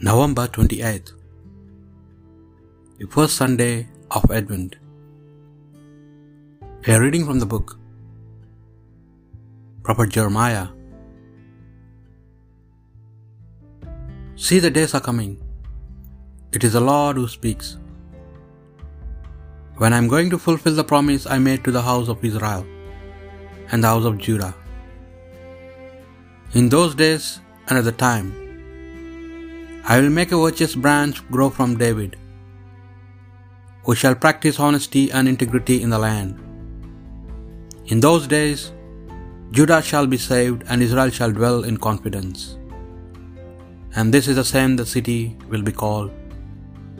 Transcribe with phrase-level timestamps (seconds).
[0.00, 1.10] November 28th,
[2.98, 4.76] the first Sunday of Advent.
[6.86, 7.76] A reading from the book
[9.82, 10.68] Prophet Jeremiah.
[14.36, 15.36] See, the days are coming.
[16.52, 17.76] It is the Lord who speaks.
[19.78, 22.64] When I am going to fulfill the promise I made to the house of Israel
[23.72, 24.54] and the house of Judah.
[26.54, 28.47] In those days and at the time,
[29.92, 32.16] I will make a virtuous branch grow from David,
[33.84, 36.34] who shall practice honesty and integrity in the land.
[37.92, 38.60] In those days,
[39.56, 42.42] Judah shall be saved, and Israel shall dwell in confidence.
[43.96, 45.20] And this is the same the city
[45.52, 46.12] will be called,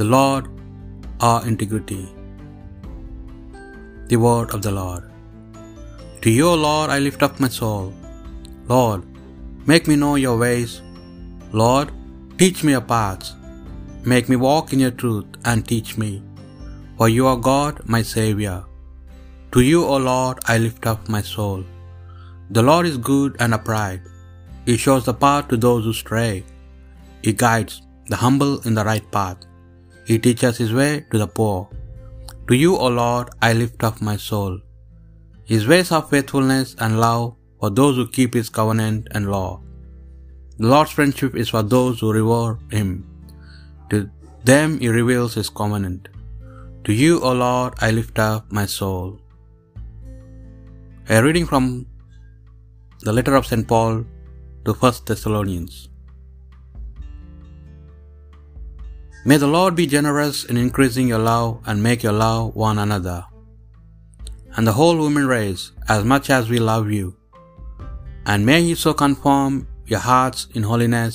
[0.00, 0.48] the Lord
[1.28, 2.02] our integrity.
[4.10, 5.04] The word of the Lord.
[6.22, 7.86] To you, Lord, I lift up my soul.
[8.74, 9.02] Lord,
[9.70, 10.72] make me know your ways.
[11.64, 11.88] Lord,
[12.40, 13.34] teach me your paths.
[14.10, 16.10] Make me walk in your truth and teach me.
[16.96, 18.58] For you are God, my Saviour.
[19.52, 21.60] To you, O Lord, I lift up my soul.
[22.48, 24.00] The Lord is good and upright.
[24.64, 26.42] He shows the path to those who stray.
[27.22, 29.38] He guides the humble in the right path.
[30.06, 31.68] He teaches his way to the poor.
[32.48, 34.60] To you, O Lord, I lift up my soul.
[35.44, 39.50] His ways are faithfulness and love for those who keep his covenant and law.
[40.60, 42.88] The Lord's friendship is for those who revere him.
[43.90, 43.98] To
[44.44, 46.08] them he reveals his covenant.
[46.84, 49.06] To you, O Lord, I lift up my soul.
[51.08, 51.86] A reading from
[53.06, 53.66] the letter of St.
[53.66, 54.04] Paul
[54.66, 55.88] to 1 Thessalonians.
[59.24, 63.24] May the Lord be generous in increasing your love and make your love one another,
[64.56, 67.16] and the whole human race, as much as we love you.
[68.26, 71.14] And may He so conform your hearts in holiness,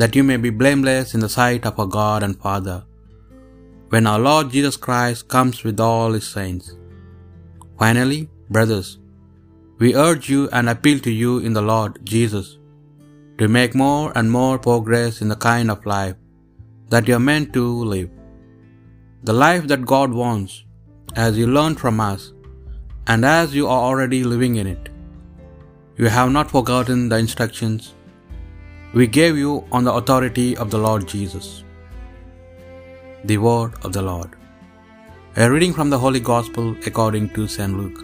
[0.00, 2.78] that you may be blameless in the sight of our God and Father,
[3.92, 6.68] when our Lord Jesus Christ comes with all His saints.
[7.82, 8.22] Finally,
[8.56, 8.88] brothers,
[9.82, 12.48] we urge you and appeal to you in the Lord Jesus
[13.38, 16.16] to make more and more progress in the kind of life
[16.92, 18.10] that you are meant to live.
[19.28, 20.52] The life that God wants,
[21.24, 22.22] as you learn from us,
[23.10, 24.91] and as you are already living in it.
[26.00, 27.92] You have not forgotten the instructions
[28.94, 31.64] we gave you on the authority of the Lord Jesus.
[33.30, 34.30] The Word of the Lord.
[35.36, 37.76] A reading from the Holy Gospel according to St.
[37.76, 38.00] Luke.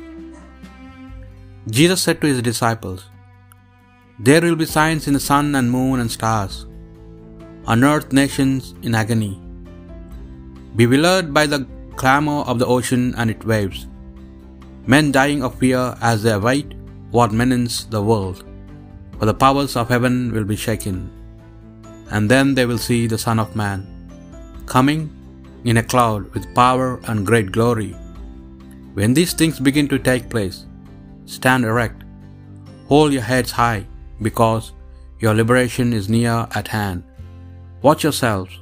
[1.78, 3.09] Jesus said to his disciples,
[4.19, 6.66] There will be signs in the sun and moon and stars,
[7.66, 9.34] on earth nations in agony,
[10.76, 11.66] bewildered by the
[11.97, 13.87] clamor of the ocean and its waves,
[14.87, 16.77] men dying of fear as they await
[17.10, 18.44] what menace the world,
[19.19, 21.10] for the powers of heaven will be shaken.
[22.10, 23.86] And then they will see the Son of Man
[24.66, 25.10] coming
[25.64, 27.92] in a cloud with power and great glory.
[28.94, 30.66] When these things begin to take place,
[31.26, 32.04] stand erect,
[32.88, 33.86] hold your heads high,
[34.22, 34.72] because
[35.20, 37.02] your liberation is near at hand.
[37.82, 38.52] Watch yourselves,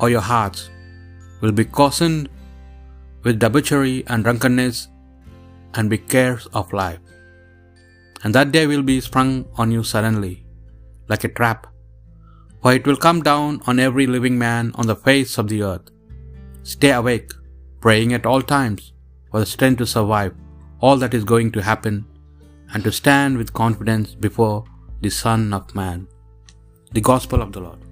[0.00, 0.70] or your hearts
[1.40, 2.28] will be cozened
[3.22, 4.88] with debauchery and drunkenness
[5.74, 6.98] and be cares of life.
[8.24, 10.46] And that day will be sprung on you suddenly,
[11.08, 11.66] like a trap,
[12.62, 15.90] for it will come down on every living man on the face of the earth.
[16.62, 17.32] Stay awake,
[17.82, 18.94] praying at all times
[19.30, 20.34] for the strength to survive
[20.80, 22.06] all that is going to happen
[22.72, 24.64] and to stand with confidence before
[25.02, 26.08] the Son of Man.
[26.92, 27.83] The Gospel of the Lord.